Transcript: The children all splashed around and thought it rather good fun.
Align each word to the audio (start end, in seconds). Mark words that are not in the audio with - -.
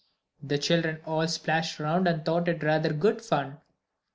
The 0.41 0.57
children 0.57 0.99
all 1.05 1.27
splashed 1.27 1.79
around 1.79 2.07
and 2.07 2.25
thought 2.25 2.47
it 2.47 2.63
rather 2.63 2.91
good 2.91 3.21
fun. 3.21 3.59